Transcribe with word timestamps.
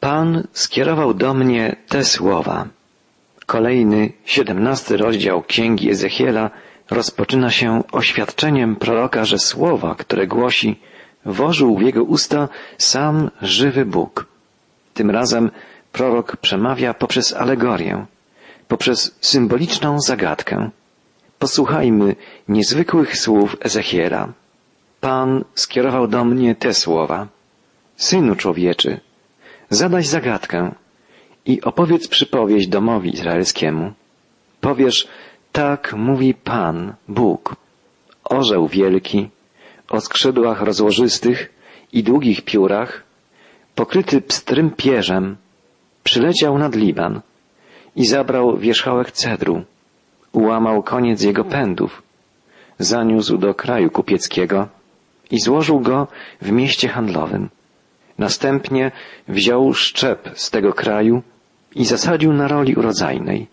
Pan 0.00 0.46
skierował 0.52 1.14
do 1.14 1.34
mnie 1.34 1.76
te 1.88 2.04
słowa. 2.04 2.66
Kolejny, 3.46 4.12
siedemnasty 4.24 4.96
rozdział 4.96 5.42
Księgi 5.42 5.90
Ezechiela 5.90 6.50
rozpoczyna 6.90 7.50
się 7.50 7.82
oświadczeniem 7.92 8.76
proroka, 8.76 9.24
że 9.24 9.38
słowa, 9.38 9.94
które 9.94 10.26
głosi, 10.26 10.80
włożył 11.24 11.76
w 11.76 11.82
jego 11.82 12.04
usta 12.04 12.48
sam 12.78 13.30
żywy 13.42 13.84
Bóg. 13.84 14.26
Tym 14.94 15.10
razem 15.10 15.50
prorok 15.92 16.36
przemawia 16.36 16.94
poprzez 16.94 17.32
alegorię, 17.32 18.06
poprzez 18.68 19.18
symboliczną 19.20 20.00
zagadkę. 20.00 20.70
Posłuchajmy 21.38 22.16
niezwykłych 22.48 23.18
słów 23.18 23.56
Ezechiela. 23.60 24.28
Pan 25.00 25.44
skierował 25.54 26.08
do 26.08 26.24
mnie 26.24 26.54
te 26.54 26.74
słowa. 26.74 27.26
Synu 27.96 28.36
człowieczy, 28.36 29.00
zadaj 29.70 30.04
zagadkę 30.04 30.74
i 31.46 31.62
opowiedz 31.62 32.08
przypowieść 32.08 32.68
domowi 32.68 33.14
izraelskiemu. 33.14 33.92
Powiesz, 34.60 35.08
tak 35.52 35.94
mówi 35.96 36.34
Pan, 36.34 36.94
Bóg. 37.08 37.56
Orzeł 38.24 38.68
wielki, 38.68 39.28
o 39.88 40.00
skrzydłach 40.00 40.62
rozłożystych 40.62 41.52
i 41.92 42.02
długich 42.02 42.42
piórach, 42.42 43.02
pokryty 43.74 44.20
pstrym 44.20 44.70
pierzem, 44.70 45.36
przyleciał 46.04 46.58
nad 46.58 46.74
Liban 46.74 47.20
i 47.96 48.06
zabrał 48.06 48.56
wierzchołek 48.56 49.12
cedru, 49.12 49.62
ułamał 50.32 50.82
koniec 50.82 51.22
jego 51.22 51.44
pędów, 51.44 52.02
zaniósł 52.78 53.38
do 53.38 53.54
kraju 53.54 53.90
kupieckiego 53.90 54.68
i 55.30 55.40
złożył 55.40 55.80
go 55.80 56.06
w 56.42 56.50
mieście 56.50 56.88
handlowym. 56.88 57.48
Następnie 58.20 58.92
wziął 59.28 59.74
szczep 59.74 60.28
z 60.34 60.50
tego 60.50 60.72
kraju 60.72 61.22
i 61.74 61.84
zasadził 61.84 62.32
na 62.32 62.48
roli 62.48 62.74
urodzajnej 62.74 63.46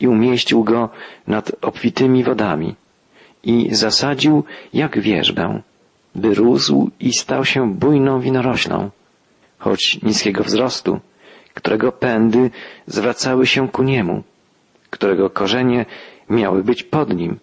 i 0.00 0.08
umieścił 0.08 0.64
go 0.64 0.88
nad 1.26 1.52
obfitymi 1.62 2.24
wodami 2.24 2.74
i 3.42 3.74
zasadził 3.74 4.44
jak 4.72 5.00
wierzbę, 5.00 5.62
by 6.14 6.34
rósł 6.34 6.90
i 7.00 7.12
stał 7.12 7.44
się 7.44 7.74
bujną 7.74 8.20
winoroślą, 8.20 8.90
choć 9.58 10.02
niskiego 10.02 10.44
wzrostu, 10.44 11.00
którego 11.54 11.92
pędy 11.92 12.50
zwracały 12.86 13.46
się 13.46 13.68
ku 13.68 13.82
niemu, 13.82 14.22
którego 14.90 15.30
korzenie 15.30 15.86
miały 16.30 16.64
być 16.64 16.82
pod 16.82 17.16
nim 17.16 17.38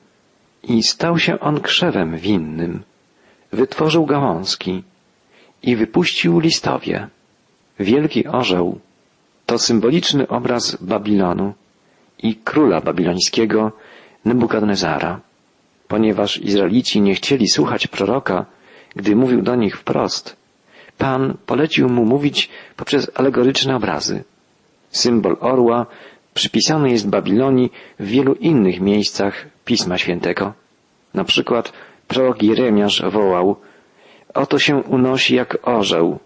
i 0.64 0.83
stał 0.83 1.19
się 1.19 1.39
on 1.39 1.61
krzewem 1.61 2.17
winnym. 2.17 2.83
Wytworzył 3.52 4.05
gałązki 4.05 4.83
i 5.64 5.76
wypuścił 5.76 6.40
listowie. 6.40 7.08
Wielki 7.80 8.28
orzeł 8.28 8.80
to 9.45 9.59
symboliczny 9.59 10.28
obraz 10.28 10.78
Babilonu 10.81 11.54
i 12.23 12.36
króla 12.36 12.81
babilońskiego 12.81 13.72
Nebukadnezara. 14.26 15.20
Ponieważ 15.88 16.38
Izraelici 16.38 17.02
nie 17.02 17.16
chcieli 17.16 17.48
słuchać 17.50 17.88
proroka, 17.88 18.45
gdy 18.95 19.16
mówił 19.16 19.42
do 19.42 19.56
nich 19.56 19.78
wprost, 19.78 20.42
Pan 21.02 21.38
polecił 21.45 21.89
mu 21.89 22.06
mówić 22.06 22.50
poprzez 22.76 23.12
alegoryczne 23.16 23.76
obrazy. 23.76 24.23
Symbol 24.89 25.38
orła 25.39 25.86
przypisany 26.34 26.89
jest 26.89 27.09
Babilonii 27.09 27.72
w 28.00 28.06
wielu 28.06 28.34
innych 28.34 28.82
miejscach 28.82 29.45
Pisma 29.66 29.98
Świętego. 29.98 30.54
Na 31.14 31.23
przykład 31.23 31.73
prorok 32.08 32.44
Jeremiasz 32.44 33.04
wołał 33.12 33.56
Oto 34.33 34.59
się 34.59 34.75
unosi 34.75 35.35
jak 35.35 35.57
orzeł 35.63 36.19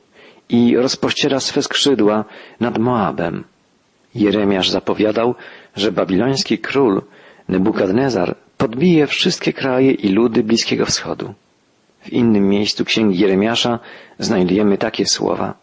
i 0.50 0.78
rozpościera 0.78 1.40
swe 1.40 1.62
skrzydła 1.62 2.26
nad 2.60 2.78
Moabem. 2.78 3.44
Jeremiasz 4.16 4.70
zapowiadał, 4.70 5.36
że 5.76 5.92
babiloński 5.92 6.58
król 6.58 7.02
Nebukadnezar 7.50 8.36
podbije 8.58 9.08
wszystkie 9.08 9.54
kraje 9.54 9.92
i 9.92 10.10
ludy 10.10 10.44
Bliskiego 10.44 10.86
Wschodu. 10.86 11.34
W 12.02 12.14
innym 12.14 12.50
miejscu 12.50 12.86
księgi 12.86 13.20
Jeremiasza 13.20 13.80
znajdujemy 14.20 14.78
takie 14.78 15.06
słowa. 15.06 15.54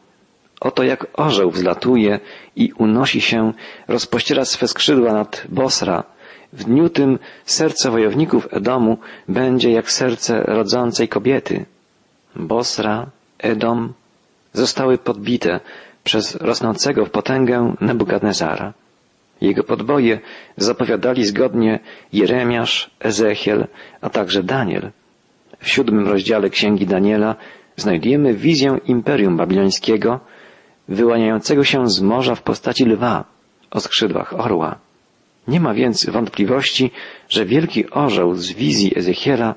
Oto 0.61 0.83
jak 0.83 1.07
orzeł 1.13 1.51
wzlatuje 1.51 2.21
i 2.57 2.73
unosi 2.79 3.21
się, 3.21 3.53
rozpościera 3.89 4.45
swe 4.45 4.69
skrzydła 4.69 5.13
nad 5.13 5.47
Bosra. 5.49 6.05
W 6.53 6.65
dniu 6.65 6.89
tym 6.89 7.19
serce 7.45 7.91
wojowników 7.91 8.49
Edomu 8.51 8.99
będzie 9.29 9.71
jak 9.71 9.91
serce 9.91 10.41
rodzącej 10.41 11.09
kobiety. 11.09 11.65
Bosra, 12.37 13.07
Edom 13.39 13.93
zostały 14.53 14.99
podbite 14.99 15.61
przez 16.05 16.35
rosnącego 16.35 17.05
w 17.07 17.11
potęgę 17.11 17.75
Nebukadnezara. 17.81 18.73
Jego 19.41 19.65
podboje 19.65 20.21
zapowiadali 20.57 21.25
zgodnie 21.25 21.81
Jeremiasz, 22.13 22.91
Ezechiel, 23.01 23.67
a 24.01 24.11
także 24.11 24.43
Daniel. 24.43 24.91
W 25.59 25.69
siódmym 25.69 26.09
rozdziale 26.09 26.51
Księgi 26.51 26.87
Daniela 26.87 27.37
znajdujemy 27.77 28.35
wizję 28.35 28.79
Imperium 28.87 29.37
Babilońskiego 29.37 30.21
wyłaniającego 30.89 31.65
się 31.65 31.89
z 31.89 32.01
morza 32.01 32.35
w 32.35 32.43
postaci 32.43 32.85
lwa 32.85 33.25
o 33.71 33.81
skrzydłach 33.81 34.41
orła. 34.41 34.79
Nie 35.49 35.61
ma 35.61 35.75
więc 35.75 36.07
wątpliwości, 36.07 36.91
że 37.29 37.47
wielki 37.47 37.91
orzeł 37.91 38.35
z 38.35 38.53
wizji 38.53 38.93
Ezechiela 38.97 39.55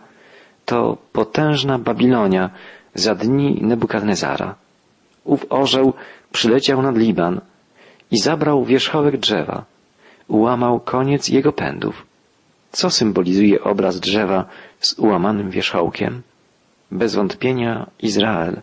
to 0.66 0.98
potężna 1.14 1.80
Babilonia 1.80 2.50
za 2.94 3.16
dni 3.16 3.60
Nebukadnezara. 3.62 4.56
Ów 5.24 5.46
orzeł 5.50 5.94
przyleciał 6.32 6.82
nad 6.82 6.98
Liban 6.98 7.42
i 8.12 8.18
zabrał 8.18 8.66
wierzchołek 8.66 9.18
drzewa, 9.18 9.66
ułamał 10.28 10.80
koniec 10.80 11.30
jego 11.30 11.52
pędów. 11.54 12.06
Co 12.72 12.90
symbolizuje 12.90 13.64
obraz 13.64 14.00
drzewa 14.00 14.46
z 14.80 15.00
ułamanym 15.00 15.50
wierzchołkiem? 15.50 16.22
Bez 16.92 17.16
wątpienia 17.16 17.90
Izrael, 18.00 18.62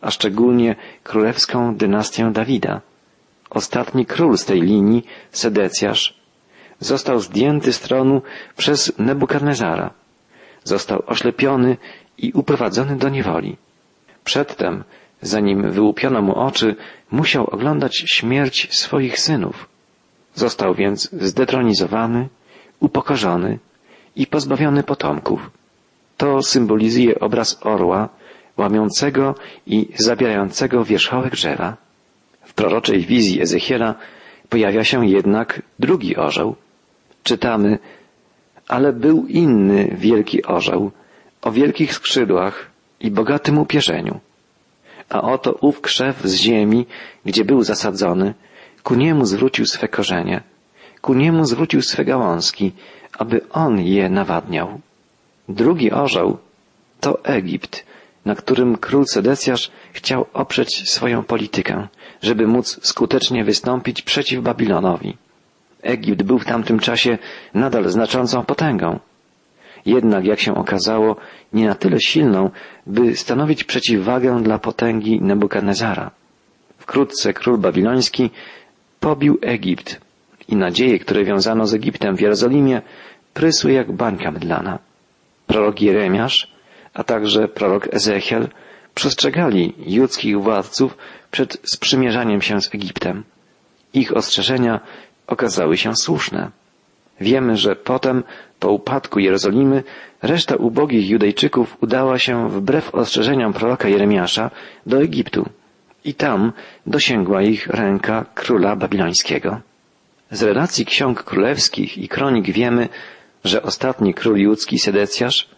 a 0.00 0.10
szczególnie 0.10 0.76
królewską 1.02 1.76
dynastię 1.76 2.30
Dawida. 2.32 2.80
Ostatni 3.50 4.06
król 4.06 4.38
z 4.38 4.44
tej 4.44 4.60
linii, 4.60 5.06
Sedecjasz, 5.30 6.20
został 6.80 7.20
zdjęty 7.20 7.72
z 7.72 7.80
tronu 7.80 8.22
przez 8.56 8.98
Nebukadnezara. 8.98 9.90
Został 10.64 11.02
oślepiony 11.06 11.76
i 12.18 12.32
uprowadzony 12.32 12.96
do 12.96 13.08
niewoli. 13.08 13.56
Przedtem, 14.24 14.84
zanim 15.22 15.70
wyłupiono 15.70 16.22
mu 16.22 16.34
oczy, 16.34 16.76
musiał 17.10 17.46
oglądać 17.50 17.96
śmierć 17.96 18.68
swoich 18.78 19.20
synów. 19.20 19.68
Został 20.34 20.74
więc 20.74 21.10
zdetronizowany, 21.12 22.28
upokorzony 22.80 23.58
i 24.16 24.26
pozbawiony 24.26 24.82
potomków. 24.82 25.50
To 26.16 26.42
symbolizuje 26.42 27.20
obraz 27.20 27.58
orła, 27.62 28.08
łamiącego 28.56 29.34
i 29.66 29.88
zabierającego 29.94 30.84
wierzchołek 30.84 31.32
drzewa. 31.32 31.76
W 32.44 32.54
proroczej 32.54 33.00
wizji 33.00 33.42
Ezechiela 33.42 33.94
pojawia 34.48 34.84
się 34.84 35.06
jednak 35.06 35.62
drugi 35.78 36.16
orzeł. 36.16 36.56
Czytamy, 37.22 37.78
ale 38.68 38.92
był 38.92 39.26
inny 39.26 39.96
wielki 39.98 40.42
orzeł, 40.42 40.90
o 41.42 41.52
wielkich 41.52 41.94
skrzydłach 41.94 42.70
i 43.00 43.10
bogatym 43.10 43.58
upierzeniu. 43.58 44.20
A 45.08 45.22
oto 45.22 45.52
ów 45.52 45.80
krzew 45.80 46.22
z 46.24 46.34
ziemi, 46.34 46.86
gdzie 47.24 47.44
był 47.44 47.62
zasadzony, 47.62 48.34
ku 48.82 48.94
niemu 48.94 49.26
zwrócił 49.26 49.66
swe 49.66 49.88
korzenie, 49.88 50.40
ku 51.00 51.14
niemu 51.14 51.44
zwrócił 51.44 51.82
swe 51.82 52.04
gałązki, 52.04 52.72
aby 53.18 53.40
on 53.50 53.80
je 53.80 54.08
nawadniał. 54.08 54.80
Drugi 55.48 55.90
orzeł 55.92 56.38
to 57.00 57.24
Egipt, 57.24 57.84
na 58.24 58.34
którym 58.34 58.76
król 58.76 59.04
Sedecjasz 59.06 59.70
chciał 59.92 60.26
oprzeć 60.32 60.90
swoją 60.90 61.22
politykę, 61.22 61.88
żeby 62.22 62.46
móc 62.46 62.78
skutecznie 62.82 63.44
wystąpić 63.44 64.02
przeciw 64.02 64.42
Babilonowi. 64.42 65.16
Egipt 65.82 66.22
był 66.22 66.38
w 66.38 66.44
tamtym 66.44 66.78
czasie 66.78 67.18
nadal 67.54 67.88
znaczącą 67.88 68.44
potęgą. 68.44 68.98
Jednak, 69.86 70.24
jak 70.24 70.40
się 70.40 70.54
okazało, 70.54 71.16
nie 71.52 71.66
na 71.66 71.74
tyle 71.74 72.00
silną, 72.00 72.50
by 72.86 73.16
stanowić 73.16 73.64
przeciwwagę 73.64 74.42
dla 74.42 74.58
potęgi 74.58 75.20
Nebukadnezara. 75.20 76.10
Wkrótce 76.78 77.32
król 77.32 77.58
babiloński 77.58 78.30
pobił 79.00 79.38
Egipt 79.42 80.00
i 80.48 80.56
nadzieje, 80.56 80.98
które 80.98 81.24
wiązano 81.24 81.66
z 81.66 81.74
Egiptem 81.74 82.16
w 82.16 82.20
Jerozolimie, 82.20 82.82
prysły 83.34 83.72
jak 83.72 83.92
bańka 83.92 84.30
mydlana. 84.30 84.78
Prorok 85.46 85.80
Jeremiasz, 85.80 86.52
a 86.94 87.04
także 87.04 87.48
prorok 87.48 87.94
Ezechiel 87.94 88.48
przestrzegali 88.94 89.74
judzkich 89.86 90.40
władców 90.40 90.96
przed 91.30 91.58
sprzymierzaniem 91.64 92.42
się 92.42 92.60
z 92.60 92.74
Egiptem. 92.74 93.24
Ich 93.94 94.16
ostrzeżenia 94.16 94.80
okazały 95.26 95.76
się 95.76 95.96
słuszne. 95.96 96.50
Wiemy, 97.20 97.56
że 97.56 97.76
potem, 97.76 98.22
po 98.60 98.70
upadku 98.70 99.18
Jerozolimy, 99.18 99.82
reszta 100.22 100.56
ubogich 100.56 101.10
Judejczyków 101.10 101.76
udała 101.80 102.18
się 102.18 102.48
wbrew 102.48 102.94
ostrzeżeniom 102.94 103.52
proroka 103.52 103.88
Jeremiasza 103.88 104.50
do 104.86 105.02
Egiptu, 105.02 105.48
i 106.04 106.14
tam 106.14 106.52
dosięgła 106.86 107.42
ich 107.42 107.66
ręka 107.66 108.24
króla 108.34 108.76
babilońskiego. 108.76 109.60
Z 110.30 110.42
relacji 110.42 110.86
ksiąg 110.86 111.22
królewskich 111.22 111.98
i 111.98 112.08
kronik 112.08 112.50
wiemy, 112.50 112.88
że 113.44 113.62
ostatni 113.62 114.14
król 114.14 114.36
judzki 114.36 114.78
Sedecjasz 114.78 115.48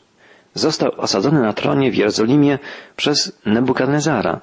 został 0.55 0.93
osadzony 0.97 1.41
na 1.41 1.53
tronie 1.53 1.91
w 1.91 1.95
Jerozolimie 1.95 2.59
przez 2.97 3.39
Nebukadnezara 3.47 4.41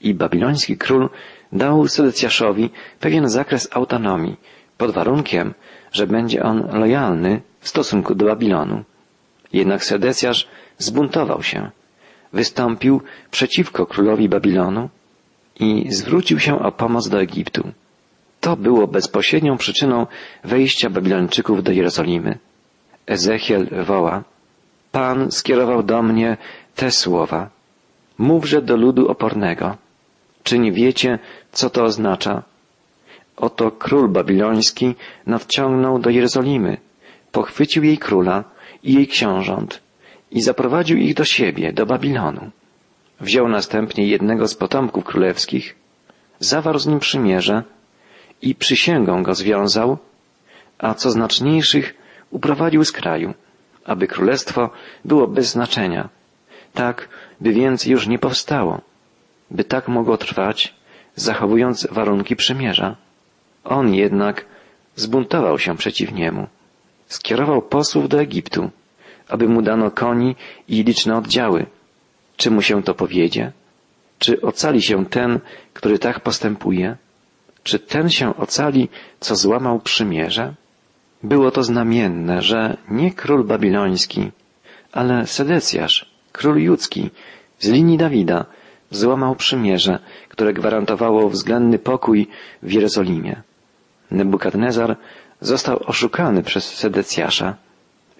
i 0.00 0.14
babiloński 0.14 0.76
król 0.76 1.10
dał 1.52 1.88
Sedecjaszowi 1.88 2.70
pewien 3.00 3.28
zakres 3.28 3.68
autonomii 3.72 4.36
pod 4.78 4.90
warunkiem, 4.90 5.54
że 5.92 6.06
będzie 6.06 6.42
on 6.42 6.68
lojalny 6.72 7.40
w 7.60 7.68
stosunku 7.68 8.14
do 8.14 8.26
Babilonu. 8.26 8.84
Jednak 9.52 9.84
Sedecjasz 9.84 10.48
zbuntował 10.78 11.42
się, 11.42 11.70
wystąpił 12.32 13.02
przeciwko 13.30 13.86
królowi 13.86 14.28
Babilonu 14.28 14.88
i 15.60 15.92
zwrócił 15.92 16.38
się 16.38 16.58
o 16.62 16.72
pomoc 16.72 17.08
do 17.08 17.20
Egiptu. 17.20 17.72
To 18.40 18.56
było 18.56 18.86
bezpośrednią 18.86 19.56
przyczyną 19.56 20.06
wejścia 20.44 20.90
Babilończyków 20.90 21.62
do 21.62 21.72
Jerozolimy. 21.72 22.38
Ezechiel 23.06 23.68
woła, 23.84 24.24
Pan 24.92 25.30
skierował 25.30 25.82
do 25.82 26.02
mnie 26.02 26.36
te 26.74 26.90
słowa. 26.90 27.50
Mówże 28.18 28.62
do 28.62 28.76
ludu 28.76 29.08
opornego. 29.08 29.76
Czy 30.48 30.58
nie 30.58 30.72
wiecie, 30.72 31.18
co 31.52 31.70
to 31.70 31.84
oznacza? 31.84 32.42
Oto 33.36 33.70
król 33.70 34.08
babiloński 34.08 34.94
nadciągnął 35.26 35.98
do 35.98 36.10
Jerozolimy, 36.10 36.76
pochwycił 37.32 37.84
jej 37.84 37.98
króla 37.98 38.44
i 38.82 38.94
jej 38.94 39.06
książąt 39.06 39.80
i 40.30 40.40
zaprowadził 40.40 40.96
ich 40.98 41.14
do 41.14 41.24
siebie, 41.24 41.72
do 41.72 41.86
Babilonu. 41.86 42.50
Wziął 43.20 43.48
następnie 43.48 44.06
jednego 44.06 44.48
z 44.48 44.54
potomków 44.54 45.04
królewskich, 45.04 45.76
zawarł 46.38 46.78
z 46.78 46.86
nim 46.86 46.98
przymierze 46.98 47.62
i 48.42 48.54
przysięgą 48.54 49.22
go 49.22 49.34
związał, 49.34 49.98
a 50.78 50.94
co 50.94 51.10
znaczniejszych 51.10 51.94
uprowadził 52.30 52.84
z 52.84 52.92
kraju, 52.92 53.34
aby 53.84 54.06
królestwo 54.06 54.70
było 55.04 55.26
bez 55.26 55.50
znaczenia, 55.50 56.08
tak 56.74 57.08
by 57.40 57.52
więcej 57.52 57.92
już 57.92 58.06
nie 58.06 58.18
powstało, 58.18 58.87
by 59.50 59.64
tak 59.64 59.88
mogło 59.88 60.16
trwać, 60.16 60.74
zachowując 61.16 61.86
warunki 61.90 62.36
przymierza. 62.36 62.96
On 63.64 63.94
jednak 63.94 64.44
zbuntował 64.96 65.58
się 65.58 65.76
przeciw 65.76 66.12
niemu. 66.12 66.46
Skierował 67.06 67.62
posłów 67.62 68.08
do 68.08 68.20
Egiptu, 68.20 68.70
aby 69.28 69.48
mu 69.48 69.62
dano 69.62 69.90
koni 69.90 70.36
i 70.68 70.84
liczne 70.84 71.16
oddziały. 71.16 71.66
Czy 72.36 72.50
mu 72.50 72.62
się 72.62 72.82
to 72.82 72.94
powiedzie? 72.94 73.52
Czy 74.18 74.40
ocali 74.40 74.82
się 74.82 75.06
ten, 75.06 75.40
który 75.74 75.98
tak 75.98 76.20
postępuje? 76.20 76.96
Czy 77.62 77.78
ten 77.78 78.10
się 78.10 78.36
ocali, 78.36 78.88
co 79.20 79.36
złamał 79.36 79.80
przymierze? 79.80 80.54
Było 81.22 81.50
to 81.50 81.62
znamienne, 81.62 82.42
że 82.42 82.76
nie 82.88 83.10
król 83.12 83.44
babiloński, 83.44 84.30
ale 84.92 85.26
Sedecjasz, 85.26 86.10
król 86.32 86.58
judzki, 86.58 87.10
z 87.58 87.68
linii 87.68 87.98
Dawida, 87.98 88.46
złamał 88.90 89.36
przymierze, 89.36 89.98
które 90.28 90.52
gwarantowało 90.52 91.28
względny 91.28 91.78
pokój 91.78 92.28
w 92.62 92.72
Jerozolimie. 92.72 93.42
Nebukadnezar 94.10 94.96
został 95.40 95.80
oszukany 95.86 96.42
przez 96.42 96.74
Sedecjasza 96.74 97.54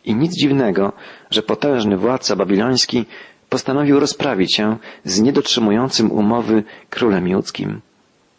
i 0.04 0.14
nic 0.14 0.36
dziwnego, 0.36 0.92
że 1.30 1.42
potężny 1.42 1.96
władca 1.96 2.36
babiloński 2.36 3.04
postanowił 3.48 4.00
rozprawić 4.00 4.54
się 4.54 4.76
z 5.04 5.20
niedotrzymującym 5.20 6.12
umowy 6.12 6.62
królem 6.90 7.28
judzkim. 7.28 7.80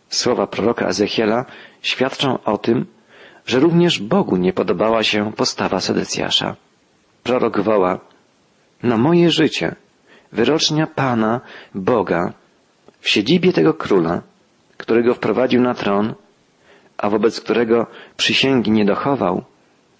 Słowa 0.09 0.47
proroka 0.47 0.87
Ezechiela 0.87 1.45
świadczą 1.81 2.43
o 2.43 2.57
tym, 2.57 2.85
że 3.45 3.59
również 3.59 3.99
Bogu 3.99 4.37
nie 4.37 4.53
podobała 4.53 5.03
się 5.03 5.33
postawa 5.33 5.79
Sedecjasza. 5.79 6.55
Prorok 7.23 7.59
woła, 7.59 7.99
na 8.83 8.97
moje 8.97 9.31
życie, 9.31 9.75
wyrocznia 10.31 10.87
Pana, 10.87 11.41
Boga, 11.75 12.33
w 12.99 13.09
siedzibie 13.09 13.53
tego 13.53 13.73
króla, 13.73 14.21
którego 14.77 15.13
wprowadził 15.13 15.61
na 15.61 15.73
tron, 15.73 16.13
a 16.97 17.09
wobec 17.09 17.41
którego 17.41 17.87
przysięgi 18.17 18.71
nie 18.71 18.85
dochował 18.85 19.43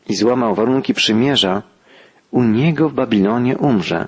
i 0.09 0.15
złamał 0.15 0.55
warunki 0.55 0.93
przymierza, 0.93 1.63
u 2.31 2.43
niego 2.43 2.89
w 2.89 2.93
Babilonie 2.93 3.57
umrze. 3.57 4.07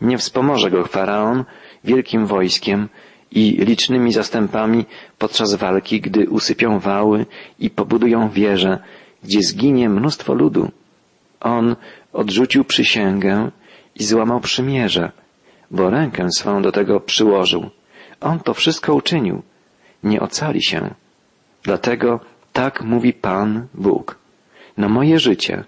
Nie 0.00 0.18
wspomoże 0.18 0.70
go 0.70 0.84
Faraon 0.84 1.44
wielkim 1.84 2.26
wojskiem 2.26 2.88
i 3.30 3.42
licznymi 3.50 4.12
zastępami 4.12 4.84
podczas 5.18 5.54
walki, 5.54 6.00
gdy 6.00 6.28
usypią 6.28 6.78
wały 6.78 7.26
i 7.58 7.70
pobudują 7.70 8.28
wieże, 8.30 8.78
gdzie 9.24 9.42
zginie 9.42 9.88
mnóstwo 9.88 10.34
ludu. 10.34 10.70
On 11.40 11.76
odrzucił 12.12 12.64
przysięgę 12.64 13.50
i 13.94 14.04
złamał 14.04 14.40
przymierze, 14.40 15.12
bo 15.72 15.90
rękę 15.90 16.28
swą 16.30 16.62
do 16.62 16.72
tego 16.72 17.00
przyłożył. 17.00 17.70
On 18.20 18.40
to 18.40 18.54
wszystko 18.54 18.94
uczynił. 18.94 19.42
Nie 20.02 20.20
ocali 20.20 20.62
się. 20.64 20.94
Dlatego 21.62 22.20
tak 22.52 22.82
mówi 22.82 23.12
Pan 23.12 23.66
Bóg. 23.74 24.18
Na 24.76 24.88
moje 24.88 25.18
życie, 25.18 25.64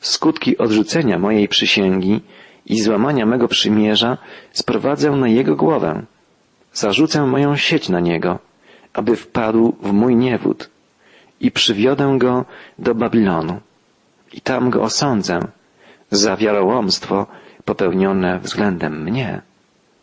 skutki 0.00 0.58
odrzucenia 0.58 1.18
mojej 1.18 1.48
przysięgi 1.48 2.20
i 2.66 2.80
złamania 2.80 3.26
mego 3.26 3.48
przymierza 3.48 4.18
sprowadzę 4.52 5.10
na 5.10 5.28
jego 5.28 5.56
głowę. 5.56 6.02
Zarzucę 6.72 7.26
moją 7.26 7.56
sieć 7.56 7.88
na 7.88 8.00
niego, 8.00 8.38
aby 8.92 9.16
wpadł 9.16 9.76
w 9.82 9.92
mój 9.92 10.16
niewód 10.16 10.70
i 11.40 11.50
przywiodę 11.50 12.16
go 12.18 12.44
do 12.78 12.94
Babilonu 12.94 13.60
i 14.32 14.40
tam 14.40 14.70
go 14.70 14.82
osądzę 14.82 15.40
za 16.10 16.36
wiarołomstwo 16.36 17.26
popełnione 17.66 18.40
względem 18.40 19.02
mnie. 19.02 19.42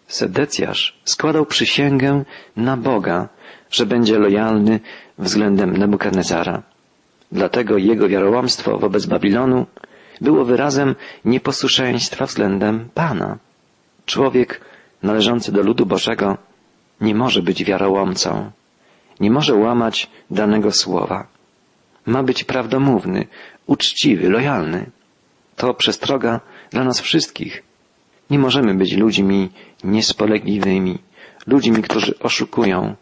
Sedecjasz 0.07 0.81
składał 1.05 1.45
przysięgę 1.45 2.23
na 2.57 2.77
Boga, 2.77 3.29
że 3.71 3.85
będzie 3.85 4.19
lojalny 4.19 4.79
względem 5.17 5.77
Nebukadnezara. 5.77 6.63
Dlatego 7.31 7.77
jego 7.77 8.07
wiarołomstwo 8.09 8.77
wobec 8.79 9.05
Babilonu 9.05 9.65
było 10.21 10.45
wyrazem 10.45 10.95
nieposłuszeństwa 11.25 12.25
względem 12.25 12.89
Pana. 12.93 13.37
Człowiek 14.05 14.61
należący 15.03 15.51
do 15.51 15.61
ludu 15.63 15.85
Bożego 15.85 16.37
nie 17.01 17.15
może 17.15 17.41
być 17.41 17.63
wiarołomcą, 17.63 18.51
nie 19.19 19.31
może 19.31 19.55
łamać 19.55 20.09
danego 20.31 20.71
słowa. 20.71 21.27
Ma 22.05 22.23
być 22.23 22.43
prawdomówny, 22.43 23.27
uczciwy, 23.67 24.29
lojalny. 24.29 24.85
To 25.55 25.73
przestroga 25.73 26.39
dla 26.73 26.83
nas 26.83 27.01
wszystkich. 27.01 27.63
Nie 28.29 28.39
możemy 28.39 28.73
być 28.75 28.93
ludźmi 28.93 29.49
niespolegliwymi, 29.83 30.99
ludźmi, 31.47 31.83
którzy 31.83 32.19
oszukują. 32.19 32.95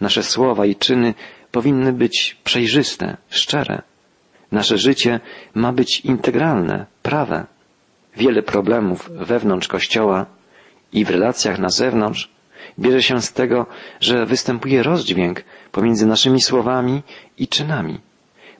Nasze 0.00 0.22
słowa 0.22 0.66
i 0.66 0.76
czyny 0.76 1.14
powinny 1.50 1.92
być 1.92 2.36
przejrzyste, 2.44 3.16
szczere. 3.30 3.82
Nasze 4.52 4.78
życie 4.78 5.20
ma 5.54 5.72
być 5.72 6.00
integralne, 6.00 6.86
prawe. 7.02 7.46
Wiele 8.16 8.42
problemów 8.42 9.10
wewnątrz 9.14 9.68
Kościoła 9.68 10.26
i 10.92 11.04
w 11.04 11.10
relacjach 11.10 11.58
na 11.58 11.68
zewnątrz 11.68 12.30
bierze 12.78 13.02
się 13.02 13.22
z 13.22 13.32
tego, 13.32 13.66
że 14.00 14.26
występuje 14.26 14.82
rozdźwięk 14.82 15.44
pomiędzy 15.72 16.06
naszymi 16.06 16.40
słowami 16.42 17.02
i 17.38 17.48
czynami, 17.48 18.00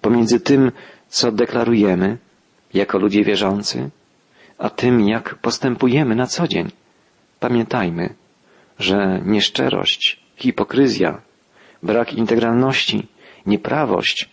pomiędzy 0.00 0.40
tym, 0.40 0.72
co 1.08 1.32
deklarujemy 1.32 2.18
jako 2.74 2.98
ludzie 2.98 3.24
wierzący, 3.24 3.90
a 4.58 4.70
tym, 4.70 5.08
jak 5.08 5.34
postępujemy 5.34 6.14
na 6.14 6.26
co 6.26 6.48
dzień. 6.48 6.70
Pamiętajmy, 7.40 8.14
że 8.78 9.20
nieszczerość, 9.24 10.20
hipokryzja, 10.36 11.20
brak 11.82 12.12
integralności, 12.12 13.06
nieprawość 13.46 14.28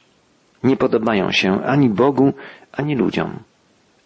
nie 0.64 0.78
podobają 0.78 1.32
się 1.32 1.64
ani 1.64 1.90
Bogu, 1.90 2.34
ani 2.72 2.96
ludziom. 2.96 3.40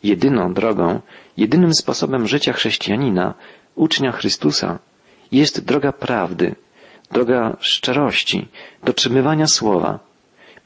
Jedyną 0.04 0.54
drogą, 0.54 1.02
jedynym 1.38 1.74
sposobem 1.74 2.28
życia 2.28 2.54
chrześcijanina, 2.54 3.34
ucznia 3.76 4.12
Chrystusa, 4.12 4.80
jest 5.32 5.66
droga 5.66 5.92
prawdy, 5.92 6.56
droga 7.12 7.58
szczerości, 7.60 8.48
dotrzymywania 8.84 9.48
słowa, 9.48 10.00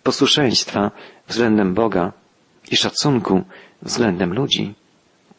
posłuszeństwa 0.04 0.92
względem 1.28 1.74
Boga 1.74 2.12
i 2.72 2.76
szacunku 2.76 3.44
względem 3.82 4.34
ludzi. 4.34 4.74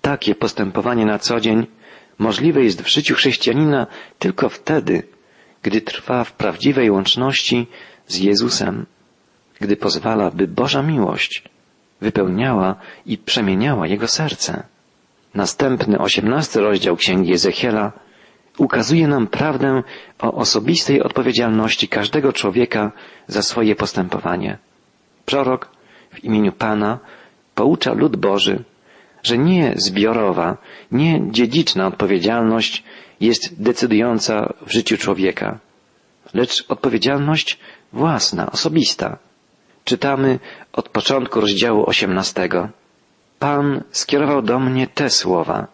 Takie 0.04 0.34
postępowanie 0.34 1.06
na 1.06 1.18
co 1.18 1.40
dzień 1.40 1.66
możliwe 2.18 2.64
jest 2.64 2.82
w 2.82 2.88
życiu 2.88 3.14
chrześcijanina 3.14 3.86
tylko 4.18 4.48
wtedy, 4.48 5.02
gdy 5.62 5.80
trwa 5.80 6.24
w 6.24 6.32
prawdziwej 6.32 6.90
łączności 6.90 7.66
z 8.06 8.18
Jezusem, 8.18 8.86
gdy 9.60 9.76
pozwala, 9.76 10.30
by 10.30 10.48
Boża 10.48 10.82
miłość 10.82 11.42
wypełniała 12.00 12.76
i 13.06 13.18
przemieniała 13.18 13.86
jego 13.86 14.08
serce. 14.08 14.62
Następny, 15.34 15.98
osiemnasty 15.98 16.60
rozdział 16.60 16.96
Księgi 16.96 17.32
Ezechiela 17.32 17.92
ukazuje 18.58 19.08
nam 19.08 19.26
prawdę 19.26 19.82
o 20.18 20.32
osobistej 20.32 21.02
odpowiedzialności 21.02 21.88
każdego 21.88 22.32
człowieka 22.32 22.92
za 23.26 23.42
swoje 23.42 23.76
postępowanie. 23.76 24.58
Prorok 25.24 25.68
w 26.12 26.24
imieniu 26.24 26.52
Pana 26.52 26.98
poucza 27.54 27.92
lud 27.92 28.16
Boży, 28.16 28.64
że 29.24 29.38
nie 29.38 29.74
zbiorowa, 29.76 30.56
nie 30.92 31.20
dziedziczna 31.30 31.86
odpowiedzialność 31.86 32.84
jest 33.20 33.62
decydująca 33.62 34.54
w 34.66 34.72
życiu 34.72 34.98
człowieka, 34.98 35.58
lecz 36.34 36.64
odpowiedzialność 36.68 37.58
własna, 37.92 38.50
osobista. 38.50 39.18
Czytamy 39.84 40.38
od 40.72 40.88
początku 40.88 41.40
rozdziału 41.40 41.86
osiemnastego. 41.86 42.68
Pan 43.38 43.82
skierował 43.90 44.42
do 44.42 44.58
mnie 44.58 44.86
te 44.86 45.10
słowa. 45.10 45.66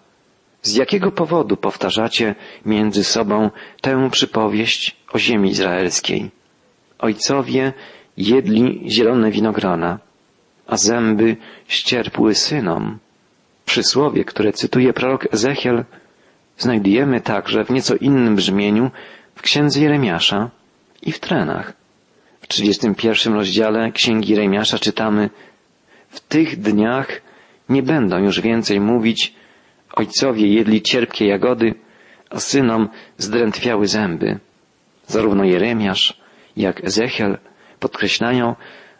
Z 0.62 0.74
jakiego 0.74 1.12
powodu 1.12 1.56
powtarzacie 1.56 2.34
między 2.66 3.04
sobą 3.04 3.50
tę 3.80 4.08
przypowieść 4.10 4.96
o 5.12 5.18
ziemi 5.18 5.50
izraelskiej? 5.50 6.30
Ojcowie 6.98 7.72
jedli 8.16 8.82
zielone 8.90 9.30
winogrona, 9.30 9.98
a 10.66 10.76
zęby 10.76 11.36
ścierpły 11.68 12.34
synom. 12.34 12.98
Przysłowie, 13.70 14.24
które 14.24 14.52
cytuje 14.52 14.92
prorok 14.92 15.34
Ezechiel, 15.34 15.84
znajdujemy 16.58 17.20
także 17.20 17.64
w 17.64 17.70
nieco 17.70 17.94
innym 17.94 18.36
brzmieniu 18.36 18.90
w 19.34 19.42
księdze 19.42 19.80
Jeremiasza 19.80 20.50
i 21.02 21.12
w 21.12 21.20
trenach. 21.20 21.72
W 22.40 22.46
31 22.46 23.34
rozdziale 23.34 23.92
księgi 23.92 24.32
Jeremiasza 24.32 24.78
czytamy 24.78 25.30
W 26.08 26.20
tych 26.20 26.60
dniach 26.60 27.20
nie 27.68 27.82
będą 27.82 28.18
już 28.18 28.40
więcej 28.40 28.80
mówić 28.80 29.34
ojcowie 29.92 30.46
jedli 30.46 30.82
cierpkie 30.82 31.26
jagody, 31.26 31.74
a 32.30 32.40
synom 32.40 32.88
zdrętwiały 33.18 33.86
zęby. 33.86 34.38
Zarówno 35.06 35.44
Jeremiasz, 35.44 36.20
jak 36.56 36.84
Ezechiel 36.84 37.38
podkreślają, 37.80 38.54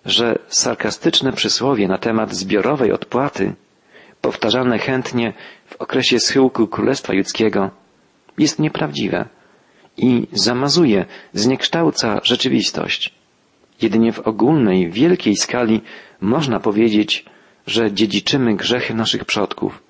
że 0.05 0.39
sarkastyczne 0.49 1.33
przysłowie 1.33 1.89
na 1.89 1.99
temat 1.99 2.35
zbiorowej 2.35 2.93
odpłaty, 2.93 3.55
powtarzane 4.21 4.79
chętnie 4.79 5.33
w 5.67 5.77
okresie 5.77 6.19
schyłku 6.19 6.67
Królestwa 6.67 7.15
Judzkiego, 7.15 7.71
jest 8.39 8.59
nieprawdziwe 8.59 9.29
i 9.97 10.27
zamazuje, 10.33 11.05
zniekształca 11.33 12.21
rzeczywistość. 12.23 13.15
Jedynie 13.83 14.13
w 14.13 14.19
ogólnej, 14.19 14.91
wielkiej 14.91 15.37
skali 15.37 15.81
można 16.21 16.61
powiedzieć, 16.61 17.25
że 17.67 17.93
dziedziczymy 17.93 18.57
grzechy 18.57 18.95
naszych 18.95 19.25
przodków, 19.25 19.83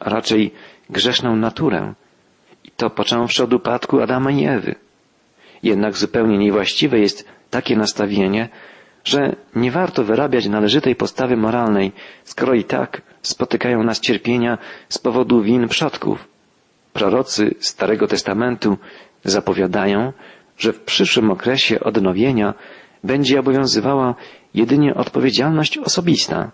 a 0.00 0.10
raczej 0.10 0.54
grzeszną 0.90 1.36
naturę, 1.36 1.94
i 2.64 2.70
to 2.70 2.90
począwszy 2.90 3.44
od 3.44 3.52
upadku 3.52 4.00
Adama 4.00 4.30
i 4.30 4.44
Ewy. 4.44 4.74
Jednak 5.62 5.96
zupełnie 5.96 6.38
niewłaściwe 6.38 6.98
jest 6.98 7.28
takie 7.50 7.76
nastawienie, 7.76 8.48
że 9.04 9.36
nie 9.54 9.70
warto 9.70 10.04
wyrabiać 10.04 10.46
należytej 10.48 10.96
postawy 10.96 11.36
moralnej, 11.36 11.92
skoro 12.24 12.54
i 12.54 12.64
tak 12.64 13.02
spotykają 13.26 13.82
nas 13.82 14.00
cierpienia 14.00 14.58
z 14.88 14.98
powodu 14.98 15.42
win 15.42 15.68
przodków. 15.68 16.28
Prorocy 16.92 17.54
Starego 17.60 18.06
Testamentu 18.06 18.78
zapowiadają, 19.24 20.12
że 20.58 20.72
w 20.72 20.80
przyszłym 20.80 21.30
okresie 21.30 21.80
odnowienia 21.80 22.54
będzie 23.04 23.40
obowiązywała 23.40 24.14
jedynie 24.54 24.94
odpowiedzialność 24.94 25.78
osobista. 25.78 26.50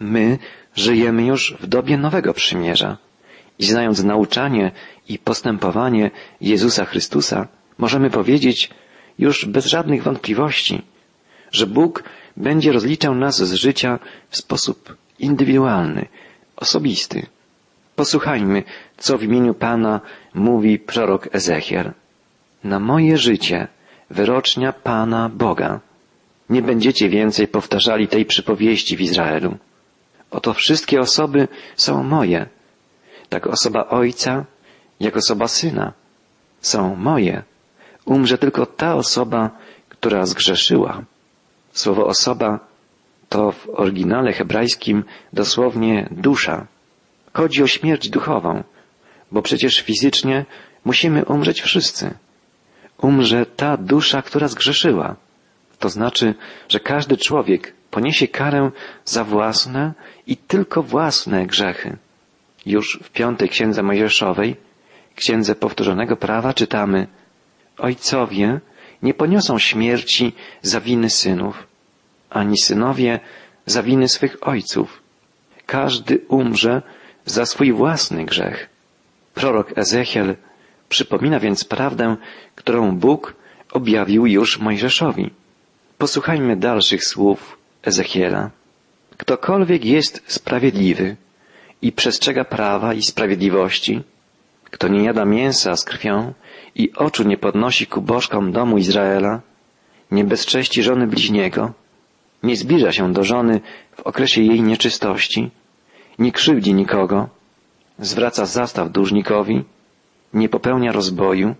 My 0.00 0.38
żyjemy 0.74 1.26
już 1.26 1.56
w 1.60 1.66
dobie 1.66 1.98
Nowego 1.98 2.34
Przymierza 2.34 2.96
i 3.58 3.64
znając 3.64 4.04
nauczanie 4.04 4.70
i 5.08 5.18
postępowanie 5.18 6.10
Jezusa 6.40 6.84
Chrystusa, 6.84 7.48
możemy 7.78 8.10
powiedzieć 8.10 8.70
już 9.18 9.44
bez 9.44 9.66
żadnych 9.66 10.02
wątpliwości, 10.02 10.82
że 11.52 11.66
Bóg 11.66 12.02
będzie 12.36 12.72
rozliczał 12.72 13.14
nas 13.14 13.42
z 13.42 13.52
życia 13.52 13.98
w 14.28 14.36
sposób 14.36 14.96
indywidualny, 15.18 16.08
osobisty. 16.56 17.26
Posłuchajmy, 17.96 18.62
co 18.96 19.18
w 19.18 19.22
imieniu 19.22 19.54
Pana 19.54 20.00
mówi 20.34 20.78
prorok 20.78 21.28
Ezechiel. 21.32 21.92
Na 22.64 22.80
moje 22.80 23.18
życie 23.18 23.68
wyrocznia 24.10 24.72
Pana 24.72 25.28
Boga. 25.28 25.80
Nie 26.50 26.62
będziecie 26.62 27.08
więcej 27.08 27.48
powtarzali 27.48 28.08
tej 28.08 28.24
przypowieści 28.24 28.96
w 28.96 29.00
Izraelu. 29.00 29.56
Oto 30.30 30.54
wszystkie 30.54 31.00
osoby 31.00 31.48
są 31.76 32.02
moje. 32.02 32.46
Tak 33.28 33.46
osoba 33.46 33.88
ojca, 33.88 34.44
jak 35.00 35.16
osoba 35.16 35.48
syna. 35.48 35.92
Są 36.60 36.96
moje. 36.96 37.42
Umrze 38.04 38.38
tylko 38.38 38.66
ta 38.66 38.94
osoba, 38.94 39.50
która 39.88 40.26
zgrzeszyła. 40.26 41.02
Słowo 41.72 42.06
osoba 42.06 42.65
to 43.28 43.52
w 43.52 43.68
oryginale 43.74 44.32
hebrajskim 44.32 45.04
dosłownie 45.32 46.08
dusza. 46.10 46.66
Chodzi 47.32 47.62
o 47.62 47.66
śmierć 47.66 48.08
duchową, 48.08 48.62
bo 49.32 49.42
przecież 49.42 49.80
fizycznie 49.80 50.44
musimy 50.84 51.24
umrzeć 51.24 51.62
wszyscy. 51.62 52.14
Umrze 52.98 53.46
ta 53.46 53.76
dusza, 53.76 54.22
która 54.22 54.48
zgrzeszyła. 54.48 55.16
To 55.78 55.88
znaczy, 55.88 56.34
że 56.68 56.80
każdy 56.80 57.16
człowiek 57.16 57.72
poniesie 57.90 58.28
karę 58.28 58.70
za 59.04 59.24
własne 59.24 59.92
i 60.26 60.36
tylko 60.36 60.82
własne 60.82 61.46
grzechy. 61.46 61.96
Już 62.66 63.00
w 63.02 63.10
piątej 63.10 63.48
księdze 63.48 63.82
Mojżeszowej, 63.82 64.56
księdze 65.14 65.54
powtórzonego 65.54 66.16
prawa 66.16 66.54
czytamy 66.54 67.06
Ojcowie 67.78 68.60
nie 69.02 69.14
poniosą 69.14 69.58
śmierci 69.58 70.32
za 70.62 70.80
winy 70.80 71.10
synów, 71.10 71.66
ani 72.30 72.58
synowie 72.58 73.20
za 73.66 73.82
winy 73.82 74.08
swych 74.08 74.36
ojców. 74.40 75.02
Każdy 75.66 76.18
umrze 76.28 76.82
za 77.24 77.46
swój 77.46 77.72
własny 77.72 78.24
grzech. 78.24 78.68
Prorok 79.34 79.78
Ezechiel 79.78 80.36
przypomina 80.88 81.40
więc 81.40 81.64
prawdę, 81.64 82.16
którą 82.54 82.96
Bóg 82.96 83.34
objawił 83.72 84.26
już 84.26 84.58
Mojżeszowi. 84.58 85.30
Posłuchajmy 85.98 86.56
dalszych 86.56 87.04
słów 87.04 87.58
Ezechiela. 87.82 88.50
Ktokolwiek 89.16 89.84
jest 89.84 90.22
sprawiedliwy 90.26 91.16
i 91.82 91.92
przestrzega 91.92 92.44
prawa 92.44 92.94
i 92.94 93.02
sprawiedliwości, 93.02 94.02
kto 94.64 94.88
nie 94.88 95.04
jada 95.04 95.24
mięsa 95.24 95.76
z 95.76 95.84
krwią 95.84 96.32
i 96.74 96.92
oczu 96.92 97.22
nie 97.22 97.36
podnosi 97.36 97.86
ku 97.86 98.02
bożkom 98.02 98.52
domu 98.52 98.78
Izraela, 98.78 99.40
nie 100.10 100.24
bezcześci 100.24 100.82
żony 100.82 101.06
bliźniego, 101.06 101.72
nie 102.46 102.56
zbliża 102.56 102.92
się 102.92 103.12
do 103.12 103.22
żony 103.24 103.60
w 103.96 104.00
okresie 104.00 104.42
jej 104.42 104.62
nieczystości, 104.62 105.50
nie 106.18 106.32
krzywdzi 106.32 106.74
nikogo, 106.74 107.28
zwraca 107.98 108.46
zastaw 108.46 108.90
dłużnikowi, 108.90 109.64
nie 110.34 110.48
popełnia 110.48 110.92
rozboju, 110.92 111.54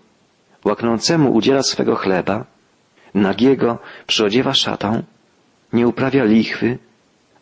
łaknącemu 0.64 1.35
udziela 1.35 1.62
swego 1.62 1.95
chleba, 1.97 2.45
nagiego 3.14 3.78
przyodziewa 4.07 4.55
szatą, 4.55 5.02
nie 5.73 5.88
uprawia 5.88 6.25
lichwy, 6.25 6.78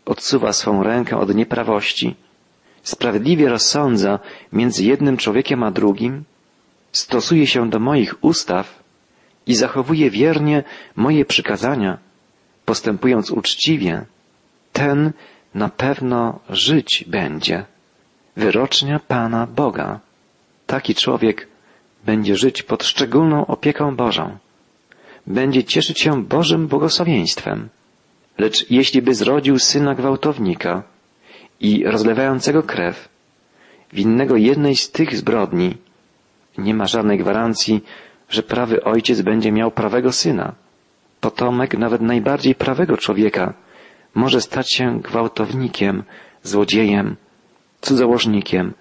odsuwa 0.05 0.53
swą 0.53 0.83
rękę 0.83 1.17
od 1.19 1.35
nieprawości, 1.35 2.15
sprawiedliwie 2.83 3.49
rozsądza 3.49 4.19
między 4.53 4.85
jednym 4.85 5.17
człowiekiem 5.17 5.63
a 5.63 5.71
drugim, 5.71 6.25
stosuje 6.93 7.47
się 7.47 7.71
do 7.71 7.79
moich 7.79 8.25
ustaw 8.25 8.83
i 9.47 9.55
zachowuje 9.55 10.11
wiernie 10.11 10.65
moje 10.97 11.25
przykazania, 11.25 11.99
postępując 12.65 13.31
uczciwie, 13.31 14.05
ten 14.73 15.13
na 15.55 15.69
pewno 15.69 16.41
żyć 16.51 17.05
będzie. 17.07 17.65
Wyrocznia 18.37 19.01
Pana 19.09 19.47
Boga. 19.47 20.01
Taki 20.67 20.95
człowiek 20.95 21.49
będzie 22.07 22.37
żyć 22.37 22.63
pod 22.63 22.85
szczególną 22.85 23.47
opieką 23.47 23.97
Bożą. 23.97 24.39
Będzie 25.27 25.65
cieszyć 25.65 26.01
się 26.01 26.25
Bożym 26.25 26.67
błogosławieństwem. 26.69 27.69
Lecz 28.39 28.71
jeśli 28.71 29.03
by 29.03 29.15
zrodził 29.15 29.59
syna 29.59 29.95
gwałtownika 29.95 30.83
i 31.61 31.85
rozlewającego 31.85 32.63
krew, 32.63 33.09
winnego 33.93 34.37
jednej 34.37 34.77
z 34.77 34.91
tych 34.91 35.17
zbrodni, 35.17 35.77
nie 36.59 36.75
ma 36.75 36.87
żadnej 36.87 37.19
gwarancji, 37.19 37.85
że 38.29 38.43
prawy 38.43 38.85
ojciec 38.85 39.21
będzie 39.21 39.53
miał 39.53 39.71
prawego 39.71 40.13
syna. 40.13 40.55
Potomek 41.25 41.79
nawet 41.79 42.03
najbardziej 42.03 42.55
prawego 42.55 42.97
człowieka 42.97 43.55
może 44.15 44.41
stać 44.41 44.75
się 44.75 45.01
gwałtownikiem, 45.01 46.05
złodziejem, 46.43 47.17
cudzołożnikiem, 47.81 48.75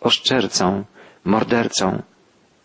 oszczercą, 0.00 0.84
mordercą. 1.24 2.02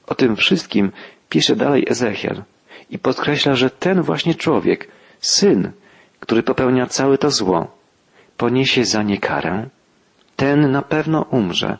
O 0.07 0.15
tym 0.15 0.35
wszystkim 0.35 0.91
pisze 1.29 1.55
dalej 1.55 1.85
Ezechiel 1.89 2.43
i 2.89 2.99
podkreśla, 2.99 3.55
że 3.55 3.69
ten 3.69 4.01
właśnie 4.01 4.35
człowiek, 4.35 4.87
syn, 5.19 5.71
który 6.19 6.43
popełnia 6.43 6.85
całe 6.87 7.17
to 7.17 7.31
zło, 7.31 7.77
poniesie 8.37 8.85
za 8.85 9.03
nie 9.03 9.17
karę, 9.17 9.69
ten 10.35 10.71
na 10.71 10.81
pewno 10.81 11.21
umrze, 11.21 11.77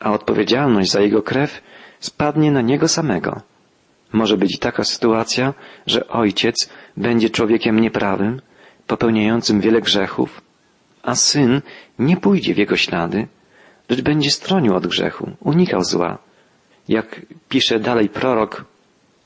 a 0.00 0.12
odpowiedzialność 0.12 0.90
za 0.90 1.00
jego 1.00 1.22
krew 1.22 1.62
spadnie 2.00 2.50
na 2.50 2.60
niego 2.60 2.88
samego. 2.88 3.40
Może 4.12 4.36
być 4.36 4.58
taka 4.58 4.84
sytuacja, 4.84 5.54
że 5.86 6.08
ojciec 6.08 6.68
będzie 6.96 7.30
człowiekiem 7.30 7.80
nieprawym, 7.80 8.40
popełniającym 8.86 9.60
wiele 9.60 9.80
grzechów, 9.80 10.40
a 11.02 11.14
syn 11.14 11.62
nie 11.98 12.16
pójdzie 12.16 12.54
w 12.54 12.58
jego 12.58 12.76
ślady, 12.76 13.26
lecz 13.88 14.00
będzie 14.00 14.30
stronił 14.30 14.74
od 14.74 14.86
grzechu, 14.86 15.30
unikał 15.40 15.84
zła. 15.84 16.18
Jak 16.88 17.20
pisze 17.48 17.80
dalej 17.80 18.08
prorok, 18.08 18.64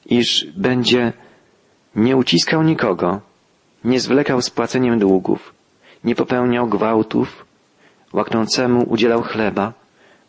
iż 0.07 0.47
będzie 0.57 1.13
nie 1.95 2.17
uciskał 2.17 2.63
nikogo, 2.63 3.21
nie 3.85 4.01
zwlekał 4.01 4.43
z 4.43 4.51
płaceniem 4.51 4.99
długów, 4.99 5.55
nie 6.05 6.15
popełniał 6.15 6.69
gwałtów, 6.69 7.45
łaknącemu 8.13 8.83
udzielał 8.89 9.23
chleba, 9.23 9.73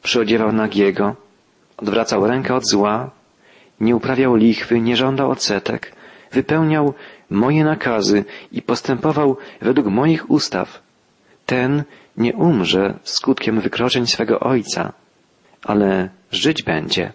przyodziewał 0.03 0.51
nagiego, 0.51 1.15
odwracał 1.77 2.27
rękę 2.27 2.55
od 2.55 2.69
zła, 2.69 3.11
nie 3.81 3.95
uprawiał 3.95 4.35
lichwy, 4.35 4.81
nie 4.81 4.95
żądał 4.95 5.31
odsetek, 5.31 5.95
wypełniał 6.31 6.93
moje 7.29 7.63
nakazy 7.63 8.25
i 8.51 8.61
postępował 8.61 9.37
według 9.61 9.87
moich 9.87 10.29
ustaw. 10.29 10.81
Ten 11.45 11.83
nie 12.17 12.33
umrze 12.33 12.99
skutkiem 13.03 13.61
wykroczeń 13.61 14.07
swego 14.07 14.39
ojca, 14.39 14.93
ale 15.63 16.09
żyć 16.31 16.63
będzie. 16.63 17.13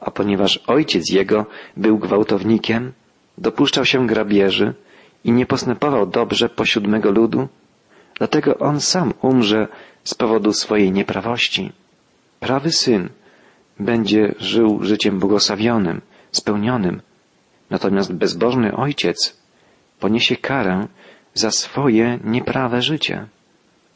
A 0.00 0.10
ponieważ 0.10 0.60
ojciec 0.66 1.10
jego 1.10 1.46
był 1.76 1.98
gwałtownikiem, 1.98 2.92
dopuszczał 3.38 3.84
się 3.84 4.06
grabieży 4.06 4.74
i 5.24 5.32
nie 5.32 5.46
postępował 5.46 6.06
dobrze 6.06 6.48
pośród 6.48 7.04
ludu, 7.04 7.48
dlatego 8.18 8.58
on 8.58 8.80
sam 8.80 9.12
umrze 9.22 9.68
z 10.04 10.14
powodu 10.14 10.52
swojej 10.52 10.92
nieprawości. 10.92 11.72
Prawy 12.40 12.72
syn 12.72 13.08
będzie 13.80 14.34
żył 14.38 14.78
życiem 14.82 15.18
błogosławionym, 15.18 16.00
spełnionym, 16.32 17.02
natomiast 17.70 18.14
bezbożny 18.14 18.76
ojciec 18.76 19.36
poniesie 20.00 20.36
karę 20.36 20.86
za 21.34 21.50
swoje 21.50 22.18
nieprawe 22.24 22.82
życie. 22.82 23.26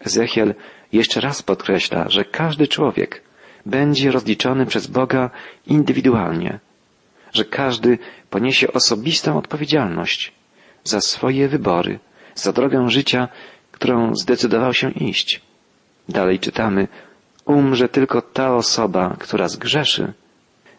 Ezechiel 0.00 0.54
jeszcze 0.92 1.20
raz 1.20 1.42
podkreśla, 1.42 2.08
że 2.08 2.24
każdy 2.24 2.68
człowiek 2.68 3.22
będzie 3.66 4.10
rozliczony 4.10 4.66
przez 4.66 4.86
Boga 4.86 5.30
indywidualnie, 5.66 6.58
że 7.32 7.44
każdy 7.44 7.98
poniesie 8.30 8.72
osobistą 8.72 9.38
odpowiedzialność 9.38 10.32
za 10.84 11.00
swoje 11.00 11.48
wybory, 11.48 11.98
za 12.34 12.52
drogę 12.52 12.90
życia, 12.90 13.28
którą 13.72 14.14
zdecydował 14.14 14.74
się 14.74 14.90
iść. 14.90 15.40
Dalej 16.08 16.38
czytamy, 16.38 16.88
umrze 17.44 17.88
tylko 17.88 18.22
ta 18.22 18.54
osoba, 18.54 19.16
która 19.18 19.48
zgrzeszy. 19.48 20.12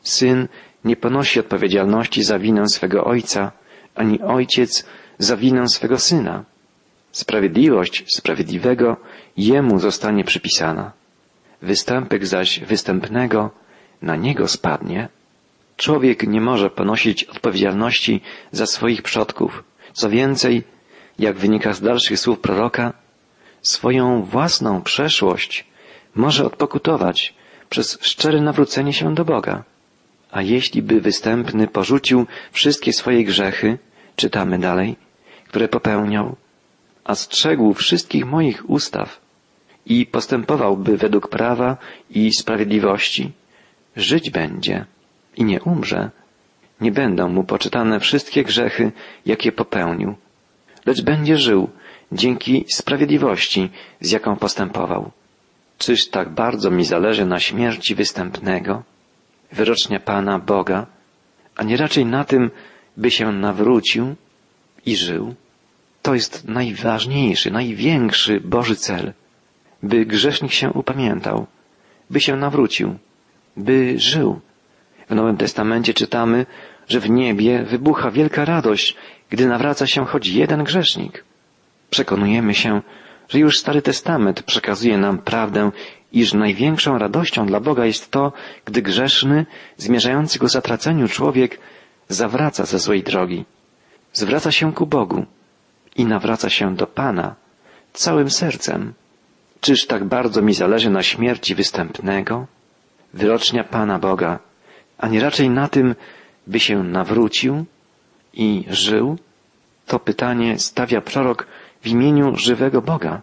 Syn 0.01 0.47
nie 0.85 0.95
ponosi 0.95 1.39
odpowiedzialności 1.39 2.23
za 2.23 2.39
winę 2.39 2.69
swego 2.69 3.03
ojca, 3.03 3.51
ani 3.95 4.21
ojciec 4.21 4.85
za 5.17 5.37
winę 5.37 5.67
swego 5.69 5.97
syna. 5.99 6.43
Sprawiedliwość 7.11 8.03
sprawiedliwego 8.17 8.97
jemu 9.37 9.79
zostanie 9.79 10.23
przypisana. 10.23 10.91
Występek 11.61 12.25
zaś 12.25 12.59
występnego 12.59 13.51
na 14.01 14.15
niego 14.15 14.47
spadnie. 14.47 15.09
Człowiek 15.77 16.27
nie 16.27 16.41
może 16.41 16.69
ponosić 16.69 17.23
odpowiedzialności 17.23 18.21
za 18.51 18.65
swoich 18.65 19.01
przodków. 19.01 19.63
Co 19.93 20.09
więcej, 20.09 20.63
jak 21.19 21.37
wynika 21.37 21.73
z 21.73 21.81
dalszych 21.81 22.19
słów 22.19 22.39
proroka, 22.39 22.93
swoją 23.61 24.23
własną 24.23 24.81
przeszłość 24.81 25.65
może 26.15 26.45
odpokutować 26.45 27.33
przez 27.69 27.97
szczere 28.01 28.41
nawrócenie 28.41 28.93
się 28.93 29.15
do 29.15 29.25
Boga. 29.25 29.63
A 30.31 30.41
jeśli 30.41 30.81
by 30.81 31.01
występny 31.01 31.67
porzucił 31.67 32.25
wszystkie 32.51 32.93
swoje 32.93 33.23
grzechy, 33.23 33.77
czytamy 34.15 34.59
dalej, 34.59 34.95
które 35.47 35.67
popełniał, 35.67 36.35
a 37.03 37.15
strzegł 37.15 37.73
wszystkich 37.73 38.25
moich 38.25 38.69
ustaw 38.69 39.21
i 39.85 40.05
postępowałby 40.05 40.97
według 40.97 41.27
prawa 41.27 41.77
i 42.09 42.31
sprawiedliwości, 42.33 43.31
żyć 43.95 44.29
będzie 44.29 44.85
i 45.37 45.43
nie 45.43 45.61
umrze, 45.61 46.11
nie 46.81 46.91
będą 46.91 47.29
mu 47.29 47.43
poczytane 47.43 47.99
wszystkie 47.99 48.43
grzechy, 48.43 48.91
jakie 49.25 49.51
popełnił, 49.51 50.15
lecz 50.85 51.01
będzie 51.01 51.37
żył 51.37 51.69
dzięki 52.11 52.65
sprawiedliwości, 52.73 53.69
z 54.01 54.11
jaką 54.11 54.35
postępował. 54.35 55.11
Czyż 55.77 56.07
tak 56.07 56.29
bardzo 56.29 56.71
mi 56.71 56.85
zależy 56.85 57.25
na 57.25 57.39
śmierci 57.39 57.95
występnego, 57.95 58.83
wyrocznia 59.51 59.99
Pana 59.99 60.39
Boga, 60.39 60.87
a 61.55 61.63
nie 61.63 61.77
raczej 61.77 62.05
na 62.05 62.23
tym, 62.23 62.51
by 62.97 63.11
się 63.11 63.31
nawrócił 63.31 64.15
i 64.85 64.95
żył? 64.95 65.35
To 66.01 66.13
jest 66.13 66.47
najważniejszy, 66.47 67.51
największy 67.51 68.39
Boży 68.39 68.75
cel, 68.75 69.13
by 69.83 70.05
grzesznik 70.05 70.51
się 70.51 70.71
upamiętał, 70.71 71.47
by 72.09 72.21
się 72.21 72.35
nawrócił, 72.35 72.95
by 73.57 73.99
żył. 73.99 74.39
W 75.09 75.15
Nowym 75.15 75.37
Testamencie 75.37 75.93
czytamy, 75.93 76.45
że 76.87 76.99
w 76.99 77.09
niebie 77.09 77.63
wybucha 77.63 78.11
wielka 78.11 78.45
radość, 78.45 78.95
gdy 79.29 79.47
nawraca 79.47 79.87
się 79.87 80.05
choć 80.05 80.27
jeden 80.27 80.63
grzesznik. 80.63 81.23
Przekonujemy 81.89 82.53
się, 82.53 82.81
że 83.29 83.39
już 83.39 83.59
Stary 83.59 83.81
Testament 83.81 84.43
przekazuje 84.43 84.97
nam 84.97 85.17
prawdę, 85.17 85.71
iż 86.11 86.33
największą 86.33 86.97
radością 86.97 87.45
dla 87.45 87.59
Boga 87.59 87.85
jest 87.85 88.11
to, 88.11 88.31
gdy 88.65 88.81
grzeszny, 88.81 89.45
zmierzający 89.77 90.39
ku 90.39 90.47
zatraceniu 90.47 91.07
człowiek 91.07 91.59
zawraca 92.09 92.65
ze 92.65 92.79
złej 92.79 93.03
drogi, 93.03 93.45
zwraca 94.13 94.51
się 94.51 94.73
ku 94.73 94.85
Bogu 94.87 95.25
i 95.95 96.05
nawraca 96.05 96.49
się 96.49 96.75
do 96.75 96.87
Pana 96.87 97.35
całym 97.93 98.29
sercem. 98.29 98.93
Czyż 99.61 99.87
tak 99.87 100.03
bardzo 100.05 100.41
mi 100.41 100.53
zależy 100.53 100.89
na 100.89 101.03
śmierci 101.03 101.55
występnego? 101.55 102.47
Wyrocznia 103.13 103.63
Pana 103.63 103.99
Boga, 103.99 104.39
a 104.97 105.07
nie 105.07 105.19
raczej 105.21 105.49
na 105.49 105.67
tym, 105.67 105.95
by 106.47 106.59
się 106.59 106.83
nawrócił 106.83 107.65
i 108.33 108.65
żył? 108.69 109.17
To 109.85 109.99
pytanie 109.99 110.59
stawia 110.59 111.01
prorok 111.01 111.47
w 111.85 111.87
imieniu 111.87 112.35
żywego 112.35 112.81
Boga. 112.81 113.21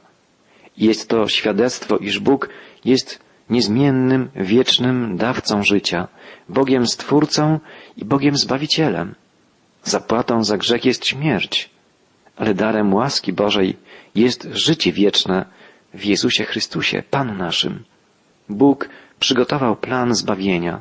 Jest 0.76 1.08
to 1.08 1.28
świadectwo, 1.28 1.96
iż 1.96 2.18
Bóg 2.18 2.48
jest 2.84 3.18
niezmiennym, 3.50 4.30
wiecznym 4.34 5.16
dawcą 5.16 5.62
życia, 5.62 6.08
Bogiem 6.48 6.86
Stwórcą 6.86 7.60
i 7.96 8.04
Bogiem 8.04 8.36
Zbawicielem. 8.36 9.14
Zapłatą 9.82 10.44
za 10.44 10.58
grzech 10.58 10.84
jest 10.84 11.06
śmierć, 11.06 11.70
ale 12.36 12.54
darem 12.54 12.94
łaski 12.94 13.32
Bożej 13.32 13.76
jest 14.14 14.48
życie 14.52 14.92
wieczne 14.92 15.44
w 15.94 16.04
Jezusie 16.04 16.44
Chrystusie, 16.44 17.02
Panu 17.10 17.34
naszym. 17.34 17.84
Bóg 18.48 18.88
przygotował 19.20 19.76
plan 19.76 20.14
zbawienia, 20.14 20.80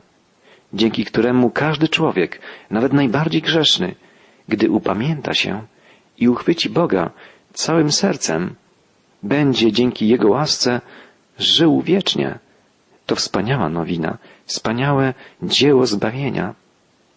dzięki 0.74 1.06
któremu 1.06 1.50
każdy 1.50 1.88
człowiek, 1.88 2.40
nawet 2.70 2.94
najbardziej 2.94 3.42
grzeszny, 3.42 3.96
gdy 4.48 4.70
upamięta 4.70 5.34
się 5.34 5.62
i 6.18 6.30
uchwyci 6.30 6.70
Boga 6.70 7.12
całym 7.54 7.92
sercem, 7.92 8.56
będzie 9.24 9.72
dzięki 9.72 10.08
Jego 10.08 10.30
łasce 10.30 10.82
żył 11.38 11.82
wiecznie. 11.82 12.40
To 13.06 13.16
wspaniała 13.16 13.70
nowina, 13.70 14.18
wspaniałe 14.46 15.14
dzieło 15.44 15.86
zbawienia. 15.86 16.56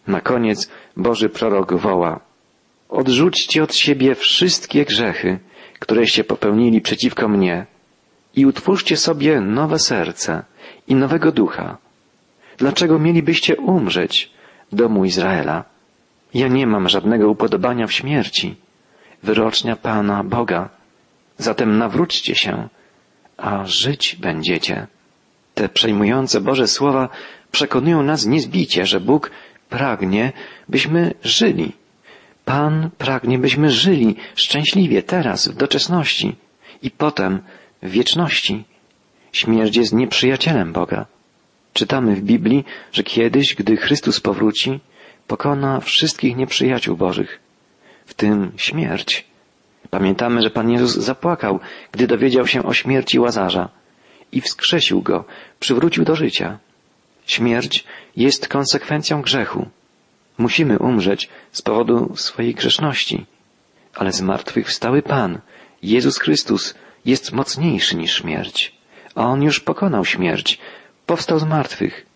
Na 0.06 0.20
koniec 0.20 0.70
Boży 0.96 1.28
prorok 1.28 1.74
woła, 1.74 2.20
odrzućcie 2.88 3.62
od 3.62 3.74
siebie 3.74 4.14
wszystkie 4.14 4.84
grzechy, 4.84 5.38
któreście 5.78 6.24
popełnili 6.24 6.80
przeciwko 6.80 7.28
mnie 7.28 7.66
i 8.36 8.46
utwórzcie 8.46 8.96
sobie 8.96 9.40
nowe 9.40 9.78
serce 9.78 10.42
i 10.88 10.94
nowego 10.94 11.32
ducha. 11.32 11.78
Dlaczego 12.58 12.98
mielibyście 12.98 13.56
umrzeć, 13.56 14.30
domu 14.72 15.04
Izraela? 15.04 15.64
Ja 16.34 16.48
nie 16.48 16.66
mam 16.66 16.88
żadnego 16.88 17.30
upodobania 17.30 17.86
w 17.86 17.92
śmierci. 17.92 18.56
Wyrocznia 19.24 19.76
Pana 19.76 20.24
Boga. 20.24 20.68
Zatem 21.38 21.78
nawróćcie 21.78 22.34
się, 22.34 22.68
a 23.36 23.64
żyć 23.66 24.16
będziecie. 24.16 24.86
Te 25.54 25.68
przejmujące 25.68 26.40
Boże 26.40 26.68
słowa 26.68 27.08
przekonują 27.50 28.02
nas 28.02 28.26
niezbicie, 28.26 28.86
że 28.86 29.00
Bóg 29.00 29.30
pragnie, 29.68 30.32
byśmy 30.68 31.14
żyli. 31.22 31.72
Pan 32.44 32.90
pragnie, 32.98 33.38
byśmy 33.38 33.70
żyli 33.70 34.16
szczęśliwie 34.34 35.02
teraz, 35.02 35.48
w 35.48 35.56
doczesności 35.56 36.36
i 36.82 36.90
potem 36.90 37.40
w 37.82 37.90
wieczności. 37.90 38.64
Śmierć 39.32 39.76
jest 39.76 39.92
nieprzyjacielem 39.92 40.72
Boga. 40.72 41.06
Czytamy 41.72 42.16
w 42.16 42.22
Biblii, 42.22 42.64
że 42.92 43.02
kiedyś, 43.02 43.54
gdy 43.54 43.76
Chrystus 43.76 44.20
powróci, 44.20 44.80
pokona 45.26 45.80
wszystkich 45.80 46.36
nieprzyjaciół 46.36 46.96
Bożych, 46.96 47.43
w 48.06 48.14
tym 48.14 48.52
śmierć. 48.56 49.26
Pamiętamy, 49.90 50.42
że 50.42 50.50
Pan 50.50 50.70
Jezus 50.70 50.94
zapłakał, 50.94 51.60
gdy 51.92 52.06
dowiedział 52.06 52.46
się 52.46 52.62
o 52.62 52.74
śmierci 52.74 53.18
Łazarza 53.18 53.68
i 54.32 54.40
wskrzesił 54.40 55.02
go, 55.02 55.24
przywrócił 55.60 56.04
do 56.04 56.16
życia. 56.16 56.58
Śmierć 57.26 57.84
jest 58.16 58.48
konsekwencją 58.48 59.22
grzechu. 59.22 59.66
Musimy 60.38 60.78
umrzeć 60.78 61.28
z 61.52 61.62
powodu 61.62 62.12
swojej 62.16 62.54
grzeszności. 62.54 63.26
Ale 63.94 64.12
zmartwychwstały 64.12 65.02
Pan, 65.02 65.38
Jezus 65.82 66.18
Chrystus, 66.18 66.74
jest 67.04 67.32
mocniejszy 67.32 67.96
niż 67.96 68.14
śmierć. 68.14 68.74
A 69.14 69.26
On 69.26 69.42
już 69.42 69.60
pokonał 69.60 70.04
śmierć, 70.04 70.58
powstał 71.06 71.38
z 71.38 71.44
martwych. 71.44 72.06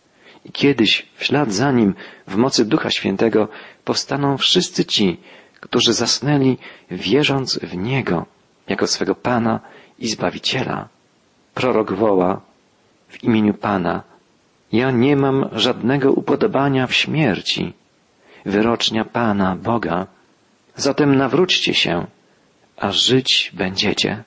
I 0.45 0.53
kiedyś, 0.53 1.07
w 1.17 1.25
ślad 1.25 1.53
za 1.53 1.73
Nim, 1.73 1.95
w 2.27 2.37
mocy 2.37 2.65
Ducha 2.65 2.91
Świętego, 2.91 3.49
powstaną 3.85 4.39
wszyscy 4.39 4.85
ci, 4.85 5.21
którzy 5.61 5.93
zasnęli, 5.93 6.59
wierząc 6.91 7.59
w 7.59 7.77
Niego, 7.77 8.27
jako 8.69 8.87
swego 8.87 9.15
Pana 9.15 9.61
i 9.99 10.09
Zbawiciela. 10.09 10.89
Prorok 11.55 11.93
woła 11.93 12.41
w 13.09 13.25
imieniu 13.25 13.55
Pana, 13.55 14.03
ja 14.73 14.91
nie 14.91 15.17
mam 15.17 15.49
żadnego 15.53 16.13
upodobania 16.13 16.87
w 16.87 16.95
śmierci, 16.95 17.73
wyrocznia 18.45 19.05
Pana, 19.05 19.57
Boga. 19.57 20.07
Zatem 20.77 21.17
nawróćcie 21.17 21.75
się, 21.75 22.07
a 22.77 22.93
żyć 22.93 23.53
będziecie. 23.55 24.25